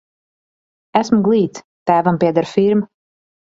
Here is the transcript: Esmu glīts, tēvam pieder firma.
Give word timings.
Esmu 1.01 1.21
glīts, 1.29 1.65
tēvam 1.93 2.21
pieder 2.25 2.51
firma. 2.57 2.93